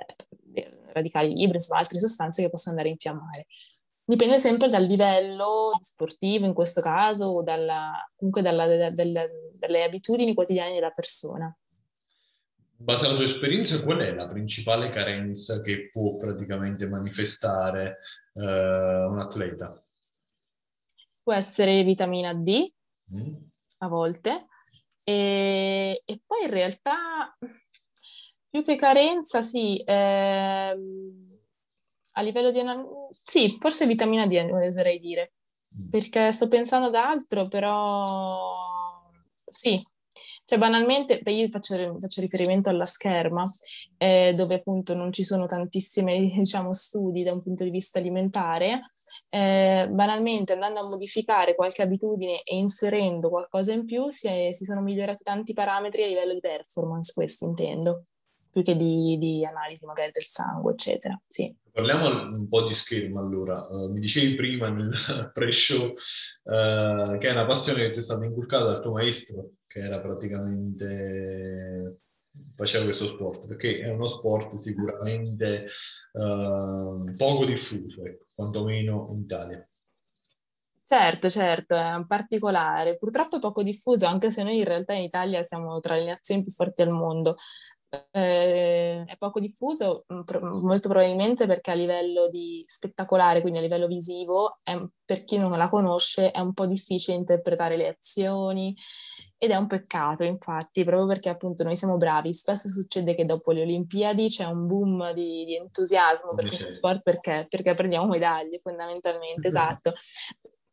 [0.93, 3.47] radicali liberi, insomma altre sostanze che possono andare a infiammare.
[4.11, 10.35] Dipende sempre dal livello sportivo in questo caso o dalla, comunque dalla, dalla, dalle abitudini
[10.35, 11.57] quotidiane della persona.
[12.77, 17.99] Base alla tua esperienza, qual è la principale carenza che può praticamente manifestare
[18.35, 19.81] eh, un atleta?
[21.23, 22.69] Può essere vitamina D
[23.15, 23.35] mm.
[23.79, 24.47] a volte
[25.05, 27.39] e, e, poi in realtà
[28.49, 30.73] più che carenza sì, eh,
[32.21, 32.61] a livello di...
[33.11, 35.33] Sì, forse vitamina D oserei dire,
[35.77, 35.89] mm.
[35.89, 39.09] perché sto pensando ad altro, però
[39.51, 39.83] sì,
[40.45, 43.49] Cioè, banalmente, io faccio, faccio riferimento alla scherma,
[43.97, 48.83] eh, dove appunto non ci sono tantissimi, diciamo, studi da un punto di vista alimentare,
[49.29, 54.65] eh, banalmente andando a modificare qualche abitudine e inserendo qualcosa in più si, è, si
[54.65, 58.07] sono migliorati tanti parametri a livello di performance, questo intendo
[58.51, 61.21] più che di, di, analisi magari del sangue, eccetera.
[61.27, 61.55] Sì.
[61.81, 63.67] Parliamo un po' di schermo allora.
[63.67, 64.93] Uh, mi dicevi prima nel
[65.33, 69.81] pre-show uh, che è una passione che ti è stata inculcata dal tuo maestro, che
[69.81, 71.97] era praticamente
[72.55, 75.69] faceva questo sport, perché è uno sport sicuramente
[76.13, 79.67] uh, poco diffuso, ecco, quantomeno in Italia.
[80.85, 82.97] Certo, certo, è un particolare.
[82.97, 86.53] Purtroppo poco diffuso, anche se noi in realtà in Italia siamo tra le nazioni più
[86.53, 87.37] forti al mondo
[88.13, 90.21] eh, è poco diffuso, mm,
[90.63, 95.51] molto probabilmente perché a livello di spettacolare, quindi a livello visivo, è, per chi non
[95.57, 98.77] la conosce, è un po' difficile interpretare le azioni
[99.37, 102.33] ed è un peccato, infatti, proprio perché appunto noi siamo bravi.
[102.33, 107.03] Spesso succede che dopo le Olimpiadi c'è un boom di, di entusiasmo per questo sport
[107.03, 109.95] perché, perché prendiamo medaglie fondamentalmente, esatto.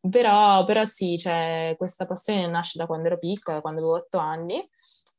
[0.09, 4.65] Però, però sì, cioè, questa passione nasce da quando ero piccola, quando avevo otto anni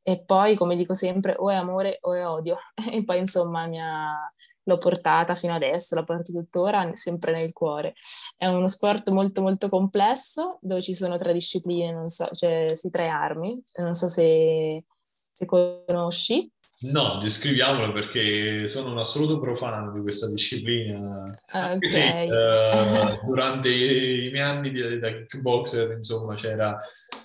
[0.08, 2.56] e poi, come dico sempre, o è amore o è odio.
[2.90, 4.32] E poi, insomma, ha...
[4.62, 7.92] l'ho portata fino adesso, la porto tuttora, sempre nel cuore.
[8.34, 12.88] È uno sport molto, molto complesso, dove ci sono tre discipline, non so, cioè sì,
[12.88, 14.82] tre armi, non so se,
[15.30, 16.50] se conosci.
[16.80, 21.22] No, descriviamolo perché sono un assoluto profano di questa disciplina.
[21.52, 21.86] Ok.
[21.86, 26.80] Sì, uh, durante i, miei anni di, da kickboxer, insomma, c'era...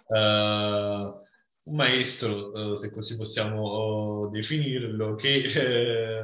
[0.08, 1.23] Uh,
[1.64, 6.24] un maestro, eh, se così possiamo oh, definirlo, che eh,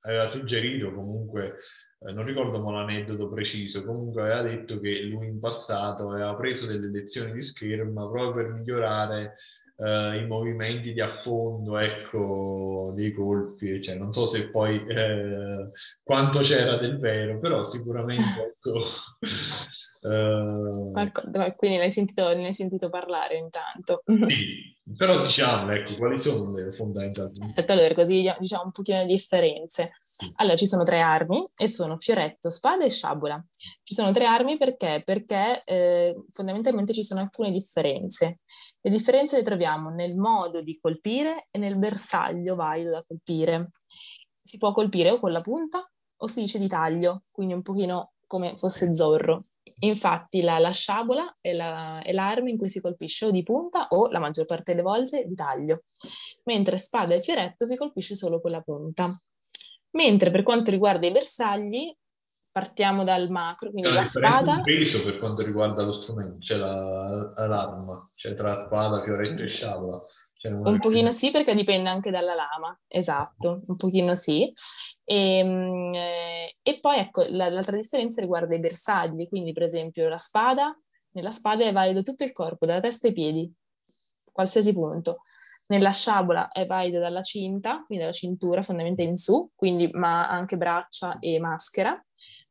[0.00, 1.58] aveva suggerito comunque,
[2.00, 6.66] eh, non ricordo ma l'aneddoto preciso, comunque aveva detto che lui in passato aveva preso
[6.66, 9.34] delle lezioni di scherma proprio per migliorare
[9.76, 15.70] eh, i movimenti di affondo, ecco, dei colpi, cioè, non so se poi eh,
[16.02, 18.84] quanto c'era del vero, però sicuramente ecco,
[20.00, 20.92] Uh,
[21.56, 24.02] quindi ne hai, sentito, ne hai sentito parlare intanto.
[24.04, 27.32] Sì, però diciamo, ecco, quali sono le fondamentali?
[27.54, 29.92] Certo, allora, così diciamo un pochino di differenze.
[30.36, 33.44] Allora, ci sono tre armi e sono fioretto, spada e sciabola.
[33.82, 35.02] Ci sono tre armi perché?
[35.04, 38.40] Perché eh, fondamentalmente ci sono alcune differenze.
[38.80, 43.70] Le differenze le troviamo nel modo di colpire e nel bersaglio valido da colpire.
[44.40, 45.86] Si può colpire o con la punta
[46.20, 49.46] o si dice di taglio, quindi un pochino come fosse Zorro.
[49.80, 53.88] Infatti la, la sciabola è, la, è, l'arma in cui si colpisce o di punta
[53.90, 55.82] o la maggior parte delle volte di taglio,
[56.44, 59.20] mentre spada e fioretto si colpisce solo con la punta.
[59.92, 61.94] Mentre per quanto riguarda i bersagli,
[62.50, 64.60] partiamo dal macro, quindi la spada...
[64.62, 70.02] peso per quanto riguarda lo strumento, cioè la, l'arma, cioè tra spada, fioretto e sciabola.
[70.34, 74.52] Cioè un pochino sì, perché dipende anche dalla lama, esatto, un pochino sì.
[75.10, 80.06] E, ehm, eh, e poi ecco, la, l'altra differenza riguarda i bersagli, quindi per esempio
[80.08, 80.78] la spada,
[81.12, 83.50] nella spada è valido tutto il corpo, dalla testa ai piedi,
[84.30, 85.22] qualsiasi punto.
[85.68, 90.56] Nella sciabola è valido dalla cinta, quindi dalla cintura fondamentalmente in su, quindi ma anche
[90.58, 91.98] braccia e maschera,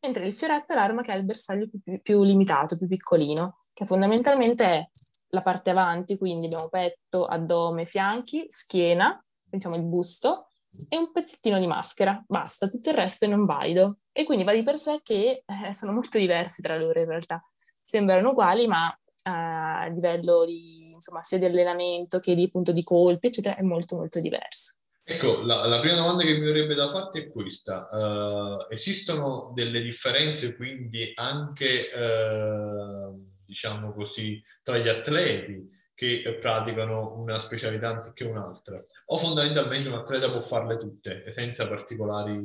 [0.01, 3.85] mentre il fioretto è l'arma che ha il bersaglio più, più limitato, più piccolino, che
[3.85, 4.89] fondamentalmente è
[5.29, 10.46] la parte avanti, quindi abbiamo petto, addome, fianchi, schiena, diciamo il busto,
[10.89, 13.99] e un pezzettino di maschera, basta, tutto il resto è non valido.
[14.11, 17.43] E quindi va di per sé che eh, sono molto diversi tra loro in realtà.
[17.83, 22.83] Sembrano uguali, ma eh, a livello di, insomma, sia di allenamento che di, appunto, di
[22.83, 24.75] colpi, eccetera, è molto molto diverso.
[25.03, 27.87] Ecco, la, la, prima domanda che mi verrebbe da farti è questa.
[27.91, 31.89] Uh, esistono delle differenze quindi anche...
[31.95, 38.75] Uh diciamo così, tra gli atleti che praticano una specialità anziché un'altra,
[39.07, 42.35] o fondamentalmente un atleta può farle tutte senza particolari...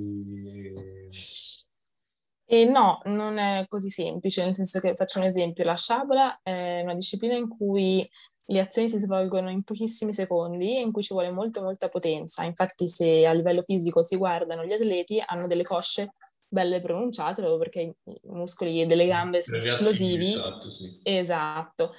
[2.44, 6.80] E no, non è così semplice, nel senso che faccio un esempio, la sciabola è
[6.82, 8.08] una disciplina in cui
[8.46, 12.44] le azioni si svolgono in pochissimi secondi e in cui ci vuole molto molta potenza.
[12.44, 16.14] Infatti se a livello fisico si guardano gli atleti hanno delle cosce
[16.52, 20.32] belle pronunciate proprio perché i muscoli delle gambe sono esplosivi.
[20.32, 21.00] Esatto, sì.
[21.02, 21.92] esatto.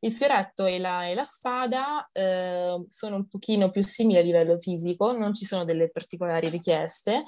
[0.00, 4.58] Il fioretto e la, e la spada eh, sono un pochino più simili a livello
[4.58, 7.24] fisico, non ci sono delle particolari richieste,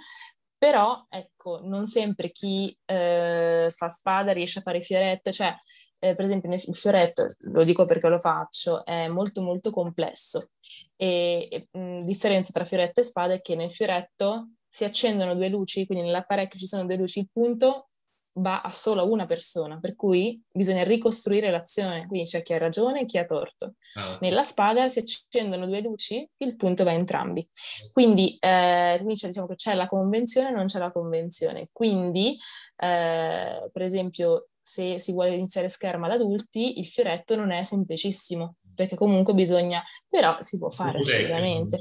[0.58, 5.54] però ecco, non sempre chi eh, fa spada riesce a fare fioretto, cioè
[6.00, 10.50] eh, per esempio il fioretto, lo dico perché lo faccio, è molto molto complesso
[10.96, 15.48] e, e mh, differenza tra fioretto e spada è che nel fioretto si accendono due
[15.48, 17.90] luci, quindi nell'apparecchio ci sono due luci, il punto
[18.38, 23.02] va a solo una persona, per cui bisogna ricostruire l'azione, quindi c'è chi ha ragione
[23.02, 23.74] e chi ha torto.
[23.94, 24.18] Ah.
[24.20, 27.48] Nella spada si accendono due luci, il punto va a entrambi.
[27.92, 31.68] Quindi, eh, quindi diciamo che c'è la convenzione, non c'è la convenzione.
[31.70, 32.37] Quindi,
[32.76, 38.56] eh, per esempio, se si vuole iniziare scherma ad adulti, il fioretto non è semplicissimo,
[38.74, 41.78] perché comunque bisogna, però si può fare assolutamente.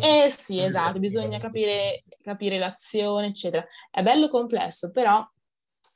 [0.00, 3.66] Eh sì, esatto, bisogna capire, capire l'azione, eccetera.
[3.90, 5.22] È bello complesso, però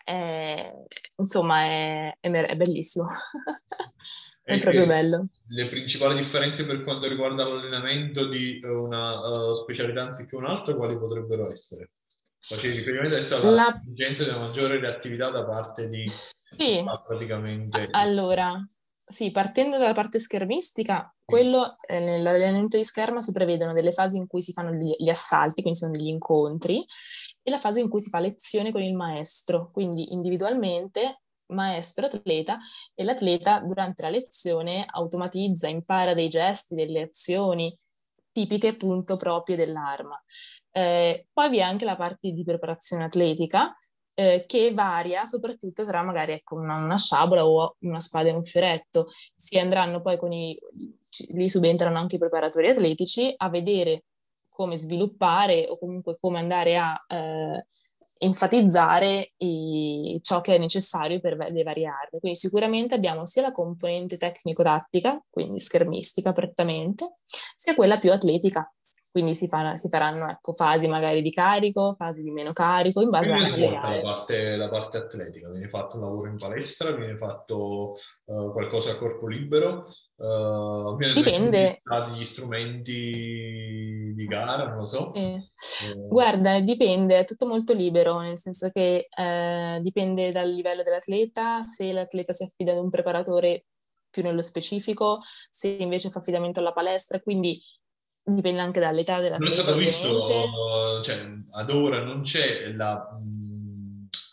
[0.04, 0.70] è,
[1.16, 3.06] insomma è, è, è bellissimo.
[4.44, 5.28] è proprio bello.
[5.48, 11.50] Le principali differenze per quanto riguarda l'allenamento di una uh, specialità anziché un'altra, quali potrebbero
[11.50, 11.92] essere?
[12.38, 16.84] Facevi riferimento adesso alla esigenza di una maggiore reattività da parte di sì.
[17.06, 17.88] praticamente.
[17.92, 18.62] Allora,
[19.06, 24.26] sì, partendo dalla parte schermistica, quello eh, nell'allenamento di scherma si prevedono delle fasi in
[24.26, 26.84] cui si fanno gli, gli, assalti, quindi sono degli incontri,
[27.42, 32.58] e la fase in cui si fa lezione con il maestro, quindi individualmente maestro atleta
[32.94, 37.74] e l'atleta durante la lezione automatizza, impara dei gesti, delle azioni
[38.32, 40.20] tipiche appunto proprie dell'arma.
[40.70, 43.76] Eh, poi vi è anche la parte di preparazione atletica
[44.14, 48.44] eh, che varia soprattutto tra magari ecco, una, una, sciabola o una spada e un
[48.44, 49.06] fioretto.
[49.34, 50.56] Si andranno poi con i,
[51.30, 54.04] lì subentrano anche i preparatori atletici a vedere
[54.48, 57.66] come sviluppare o comunque come andare a eh,
[58.18, 62.20] enfatizzare i, ciò che è necessario per le varie armi.
[62.20, 68.72] Quindi sicuramente abbiamo sia la componente tecnico-tattica, quindi schermistica prettamente, sia quella più atletica,
[69.14, 73.10] quindi si, fa, si faranno ecco, fasi magari di carico, fasi di meno carico, in
[73.10, 74.02] base alle gare.
[74.02, 78.90] La parte, la parte atletica, viene fatto un lavoro in palestra, viene fatto uh, qualcosa
[78.90, 79.84] a corpo libero,
[80.16, 82.92] uh, dipende degli strumenti
[84.16, 85.12] di gara, non lo so.
[85.14, 85.20] Sì.
[85.20, 86.06] Eh.
[86.08, 91.92] Guarda, dipende, è tutto molto libero, nel senso che eh, dipende dal livello dell'atleta, se
[91.92, 93.66] l'atleta si affida ad un preparatore
[94.10, 95.18] più nello specifico,
[95.50, 97.60] se invece fa affidamento alla palestra, quindi
[98.24, 103.06] dipende anche dall'età della Non è stato visto, cioè, ad ora non c'è la,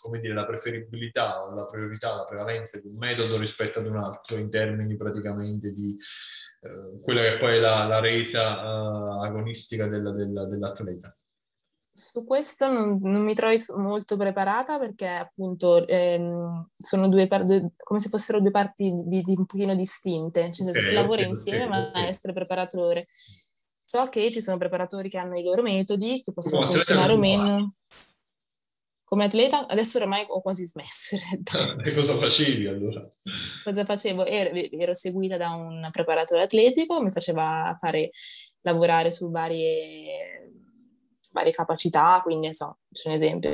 [0.00, 3.96] come dire, la preferibilità o la priorità, la prevalenza di un metodo rispetto ad un
[3.96, 5.96] altro in termini praticamente di
[6.62, 11.14] eh, quella che poi è la, la resa uh, agonistica della, della, dell'atleta.
[11.94, 18.00] Su questo non, non, mi trovi molto preparata perché appunto ehm, sono due, due, come
[18.00, 21.64] se fossero due parti di, di un pochino distinte, cioè okay, si lavora okay, insieme
[21.66, 23.04] okay, maestro e preparatore.
[23.92, 27.18] So che ci sono preparatori che hanno i loro metodi, che possono Come funzionare o
[27.18, 27.74] meno.
[29.04, 31.16] Come atleta, adesso ormai ho quasi smesso.
[31.84, 33.06] e cosa facevi allora?
[33.62, 34.24] Cosa facevo?
[34.24, 38.12] Ero, ero, seguita da un preparatore atletico, mi faceva fare,
[38.62, 40.54] lavorare su varie,
[41.30, 43.50] varie capacità, quindi so, c'è un esempio,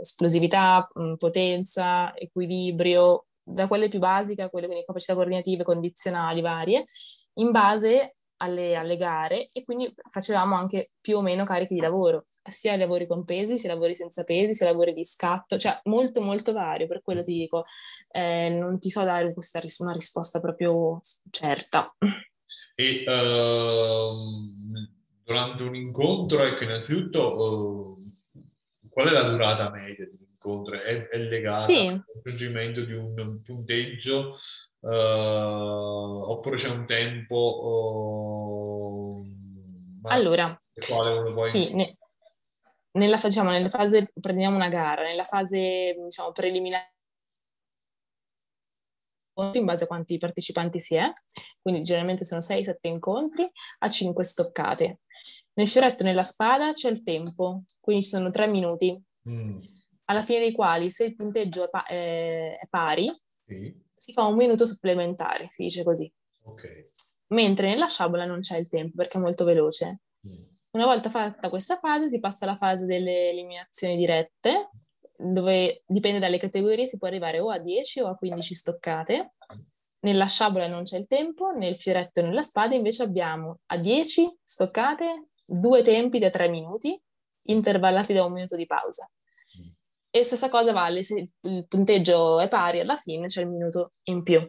[0.00, 6.86] esplosività, mm, potenza, equilibrio, da quelle più basiche a quelle quindi capacità coordinative, condizionali varie,
[7.34, 12.26] in base alle, alle, gare e quindi facevamo anche più o meno carichi di lavoro,
[12.42, 16.52] sia lavori con pesi, sia lavori senza pesi, sia lavori di scatto, cioè molto molto
[16.52, 17.64] vario, per quello ti dico,
[18.10, 21.94] eh, non ti so dare questa, una risposta proprio certa.
[22.78, 24.12] E uh,
[25.24, 28.06] durante un incontro, ecco, innanzitutto, uh,
[28.90, 30.74] qual è la durata media di un incontro?
[30.74, 31.86] È, è legata sì.
[31.86, 34.36] al raggiungimento di un punteggio
[34.86, 37.34] Uh, oppure c'è un tempo...
[38.94, 40.62] Uh, allora,
[41.34, 41.48] poi...
[41.48, 41.98] sì, ne,
[42.92, 46.92] nella, diciamo, nella fase, prendiamo una gara, nella fase diciamo, preliminare
[49.54, 51.12] in base a quanti partecipanti si è,
[51.60, 55.00] quindi generalmente sono 6-7 incontri a 5 stoccate.
[55.54, 58.96] Nel fioretto nella spada c'è il tempo, quindi ci sono 3 minuti,
[59.28, 59.58] mm.
[60.04, 63.10] alla fine dei quali se il punteggio è, pa- è, è pari,
[63.44, 66.12] sì si fa un minuto supplementare, si dice così.
[66.42, 66.90] Okay.
[67.28, 70.00] Mentre nella sciabola non c'è il tempo perché è molto veloce.
[70.26, 70.44] Mm.
[70.72, 74.70] Una volta fatta questa fase si passa alla fase delle eliminazioni dirette,
[75.16, 79.34] dove dipende dalle categorie, si può arrivare o a 10 o a 15 stoccate.
[80.00, 84.38] Nella sciabola non c'è il tempo, nel fioretto e nella spada invece abbiamo a 10
[84.42, 87.00] stoccate, due tempi da 3 minuti,
[87.48, 89.10] intervallati da un minuto di pausa.
[90.16, 94.22] E stessa cosa vale se il punteggio è pari alla fine, c'è il minuto in
[94.22, 94.40] più.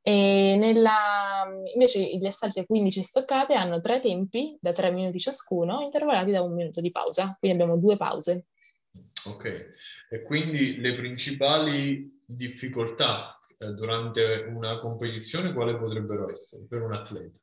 [0.00, 5.80] E nella, invece gli assalti a 15 stoccate hanno tre tempi da tre minuti ciascuno,
[5.80, 8.46] intervallati da un minuto di pausa, quindi abbiamo due pause.
[9.24, 9.70] Ok,
[10.10, 17.36] e quindi le principali difficoltà eh, durante una competizione quali potrebbero essere per un atleta?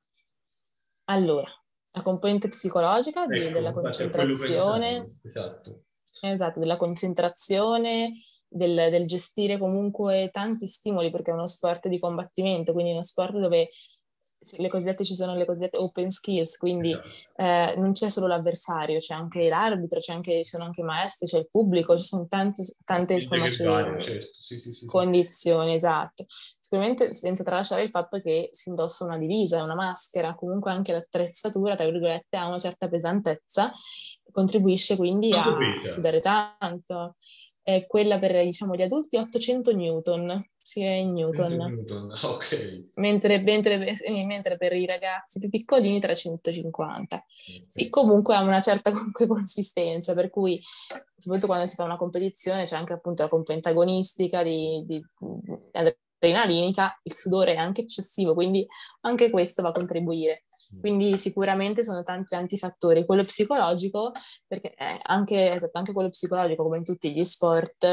[1.10, 1.52] Allora,
[1.92, 5.18] la componente psicologica ecco, della concentrazione.
[5.22, 5.85] Esatto
[6.22, 8.14] Esatto, della concentrazione,
[8.48, 13.38] del, del, gestire comunque tanti stimoli, perché è uno sport di combattimento, quindi uno sport
[13.38, 13.70] dove
[14.58, 17.74] le cosiddette ci sono le cosiddette open skills, quindi esatto.
[17.74, 21.28] eh, non c'è solo l'avversario, c'è anche l'arbitro, c'è anche, ci sono anche i maestri,
[21.28, 24.02] c'è il pubblico, ci sono tanti, tante insomma, certo.
[24.38, 26.26] sì, sì, sì, condizioni, esatto.
[26.60, 31.76] Sicuramente senza tralasciare il fatto che si indossa una divisa, una maschera, comunque anche l'attrezzatura,
[31.76, 33.72] tra virgolette, ha una certa pesantezza,
[34.32, 37.16] contribuisce quindi a sudare tanto
[37.66, 41.56] è quella per diciamo gli adulti 800 newton, si è in newton.
[41.56, 42.14] newton.
[42.22, 42.92] Okay.
[42.96, 43.96] Mentre, mentre,
[44.28, 47.16] mentre, per i ragazzi più piccolini 350.
[47.16, 47.66] Okay.
[47.68, 50.62] Sì, comunque ha una certa comunque consistenza, per cui
[51.18, 55.96] soprattutto quando si fa una competizione c'è anche appunto la componente agonistica di, di, di
[56.18, 58.66] adrenalinica, il sudore è anche eccessivo, quindi
[59.02, 60.44] anche questo va a contribuire.
[60.76, 60.80] Mm.
[60.80, 63.06] Quindi sicuramente sono tanti tanti fattori.
[63.06, 64.12] Quello psicologico,
[64.48, 67.86] perché anche, esatto, anche quello psicologico, come in tutti gli sport,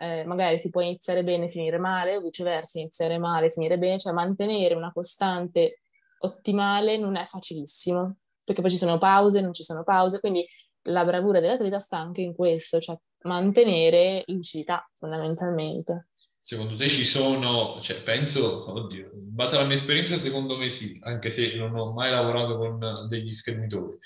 [0.00, 3.78] eh, magari si può iniziare bene e finire male, o viceversa, iniziare male e finire
[3.78, 5.80] bene, cioè mantenere una costante
[6.20, 10.46] ottimale non è facilissimo, perché poi ci sono pause, non ci sono pause, quindi
[10.82, 16.08] la bravura dell'atleta sta anche in questo, cioè mantenere lucidità fondamentalmente.
[16.48, 20.98] Secondo te ci sono, cioè penso, oddio, in base alla mia esperienza secondo me sì,
[21.02, 23.98] anche se non ho mai lavorato con degli schermitori.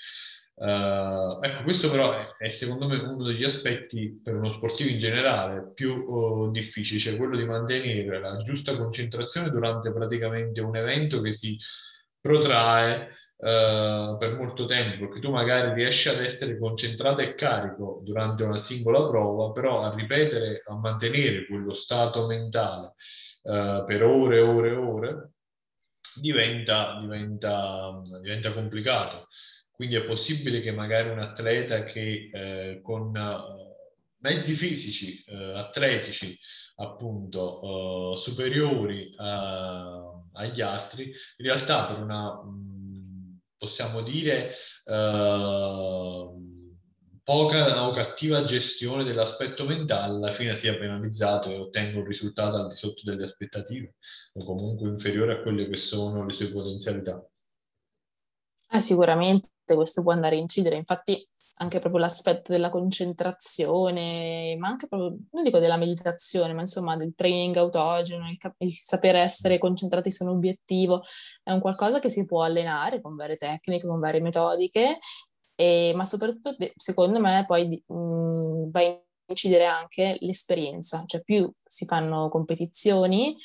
[0.55, 4.99] Uh, ecco, questo però è, è, secondo me uno degli aspetti per uno sportivo in
[4.99, 11.21] generale più uh, difficili, cioè quello di mantenere la giusta concentrazione durante praticamente un evento
[11.21, 11.57] che si
[12.19, 18.43] protrae uh, per molto tempo, perché tu magari riesci ad essere concentrato e carico durante
[18.43, 22.93] una singola prova, però a ripetere, a mantenere quello stato mentale
[23.43, 25.31] uh, per ore e ore e ore
[26.15, 29.27] diventa, diventa, diventa complicato.
[29.71, 33.11] Quindi è possibile che magari un atleta che eh, con
[34.19, 36.37] mezzi fisici, eh, atletici,
[36.77, 42.39] appunto, uh, superiori uh, agli altri, in realtà per una,
[43.63, 44.53] possiamo dire,
[44.85, 46.61] uh,
[47.23, 52.67] poca o cattiva gestione dell'aspetto mentale, alla fine sia penalizzato e ottenga un risultato al
[52.67, 53.95] di sotto delle aspettative
[54.33, 57.25] o comunque inferiore a quelle che sono le sue potenzialità.
[58.69, 61.25] Eh, sicuramente questo può andare a incidere, infatti
[61.63, 67.13] anche proprio l'aspetto della concentrazione, ma anche proprio, non dico della meditazione, ma insomma del
[67.15, 71.01] training autogeno, il, cap- il sapere essere concentrati su un obiettivo,
[71.41, 74.99] è un qualcosa che si può allenare con varie tecniche, con varie metodiche,
[75.55, 81.49] e, ma soprattutto secondo me poi mh, mm, va a incidere anche l'esperienza, cioè più
[81.63, 83.35] si fanno competizioni,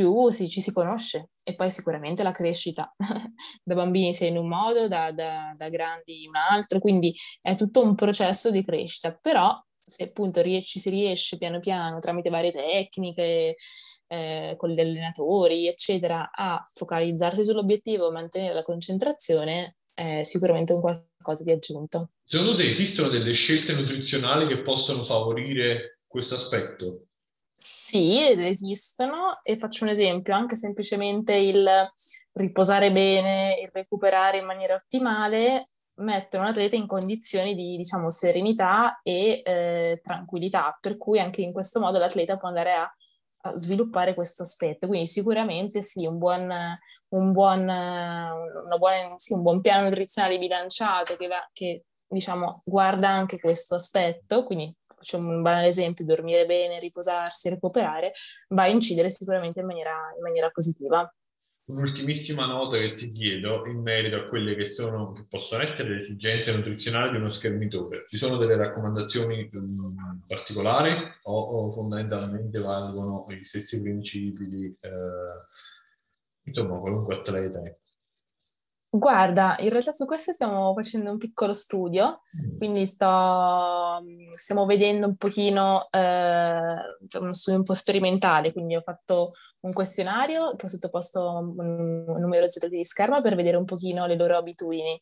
[0.00, 2.94] più si, ci si conosce e poi sicuramente la crescita.
[3.62, 7.82] da bambini sei in un modo, da, da, da, grandi un altro, quindi è tutto
[7.82, 13.56] un processo di crescita, però se appunto ci si riesce piano piano tramite varie tecniche,
[14.06, 21.44] eh, con gli allenatori, eccetera, a focalizzarsi sull'obiettivo mantenere la concentrazione, è sicuramente un qualcosa
[21.44, 22.12] di aggiunto.
[22.24, 27.06] Secondo te esistono delle scelte nutrizionali che possono favorire questo aspetto?
[27.62, 31.68] Sì, esistono e faccio un esempio, anche semplicemente il
[32.32, 39.00] riposare bene, il recuperare in maniera ottimale mette un atleta in condizioni di, diciamo, serenità
[39.02, 42.90] e eh, tranquillità, per cui anche in questo modo l'atleta può andare a,
[43.42, 44.86] a sviluppare questo aspetto.
[44.86, 46.50] Quindi sicuramente sì, un buon,
[47.08, 47.66] un buon,
[48.78, 54.44] buona, sì, un buon piano nutrizionale bilanciato che, va, che diciamo, guarda anche questo aspetto,
[54.44, 58.12] quindi facciamo un banale esempio, dormire bene, riposarsi, recuperare,
[58.48, 61.10] va a incidere sicuramente in maniera, in maniera positiva.
[61.64, 65.98] Un'ultimissima nota che ti chiedo in merito a quelle che, sono, che possono essere le
[65.98, 68.06] esigenze nutrizionali di uno schermitore.
[68.08, 70.92] Ci sono delle raccomandazioni um, particolari
[71.22, 74.90] o, o, fondamentalmente valgono gli stessi principi di, eh,
[76.42, 77.62] insomma, qualunque atleta?
[78.92, 82.22] Guarda, in realtà su questo stiamo facendo un piccolo studio,
[82.58, 86.74] quindi sto, stiamo vedendo un pochino, eh,
[87.20, 89.30] uno studio un po' sperimentale, quindi ho fatto
[89.60, 94.16] un questionario che ho sottoposto a un, numero di scherma per vedere un pochino le
[94.16, 95.00] loro abitudini.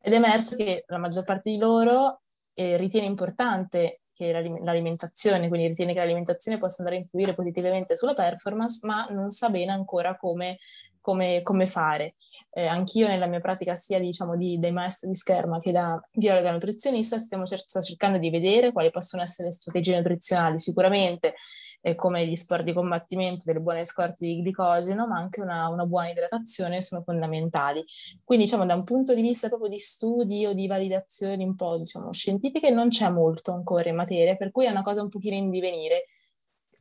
[0.00, 2.20] Ed è emerso che la maggior parte di loro
[2.52, 8.14] eh, ritiene importante che l'alimentazione, quindi ritiene che l'alimentazione possa andare a influire positivamente sulla
[8.14, 10.58] performance, ma non sa bene ancora come
[11.04, 12.14] come, come fare.
[12.50, 16.50] Eh, anch'io nella mia pratica sia diciamo di, dei maestri di scherma che da biologa
[16.50, 20.58] nutrizionista stiamo cer- cercando di vedere quali possono essere le strategie nutrizionali.
[20.58, 21.34] Sicuramente
[21.82, 25.84] eh, come gli sport di combattimento, delle buone scorte di glicogeno, ma anche una, una
[25.84, 27.84] buona idratazione sono fondamentali.
[28.24, 31.76] Quindi diciamo da un punto di vista proprio di studi o di validazioni un po'
[31.76, 35.36] diciamo scientifiche non c'è molto ancora in materia, per cui è una cosa un pochino
[35.36, 36.06] in divenire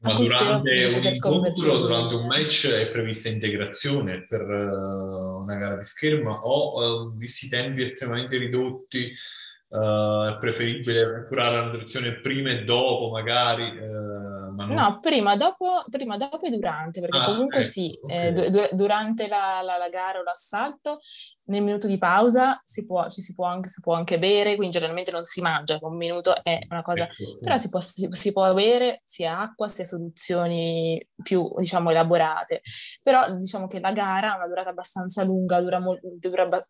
[0.04, 5.84] ma durante un incontro, durante un match è prevista integrazione per uh, una gara di
[5.86, 9.14] scherma o uh, visti i tempi estremamente ridotti
[9.74, 13.72] uh, è preferibile curare la nutrizione prima e dopo magari?
[14.56, 14.68] Non...
[14.70, 18.28] No, prima dopo, prima, dopo, e durante, perché ah, comunque ecco, sì, okay.
[18.28, 21.00] eh, du- durante la, la, la, gara o l'assalto
[21.46, 24.74] nel minuto di pausa si può, ci si può, anche, si può anche bere, quindi
[24.76, 28.32] generalmente non si mangia, un minuto è una cosa, ecco, però si può, si, si
[28.32, 32.62] può, bere sia acqua sia soluzioni più, diciamo, elaborate.
[33.02, 36.66] Però diciamo che la gara ha una durata abbastanza lunga, dura, mo- dura ba-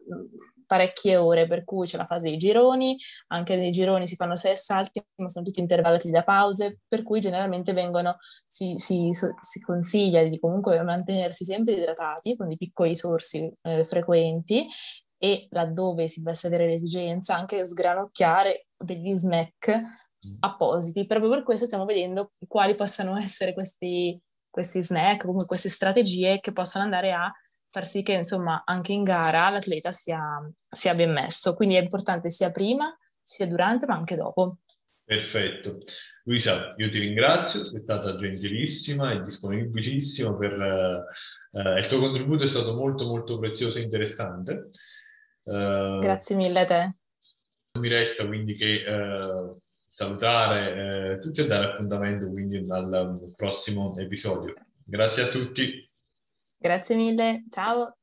[0.66, 2.98] parecchie ore, per cui c'è la fase dei gironi,
[3.28, 7.20] anche nei gironi si fanno sei assalti, ma sono tutti intervallati da pause, per cui
[7.20, 13.52] generalmente vengono, si, si, si consiglia di comunque mantenersi sempre idratati con dei piccoli sorsi
[13.62, 14.66] eh, frequenti
[15.18, 19.82] e laddove si dovesse avere l'esigenza anche sgranocchiare degli snack
[20.40, 21.06] appositi.
[21.06, 26.52] Proprio per questo stiamo vedendo quali possano essere questi, questi snack, comunque queste strategie che
[26.52, 27.32] possono andare a
[27.74, 30.22] far sì che insomma anche in gara l'atleta sia,
[30.70, 31.56] sia ben messo.
[31.56, 34.58] Quindi è importante sia prima, sia durante, ma anche dopo.
[35.04, 35.80] Perfetto.
[36.26, 40.54] Luisa, io ti ringrazio, sei stata gentilissima e disponibilissima per
[41.52, 44.70] eh, il tuo contributo è stato molto molto prezioso e interessante.
[45.42, 46.96] Uh, Grazie mille a te.
[47.72, 53.94] Non mi resta quindi che uh, salutare uh, tutti e dare appuntamento quindi al prossimo
[53.98, 54.54] episodio.
[54.86, 55.92] Grazie a tutti.
[56.64, 57.98] Grazie mille, ciao!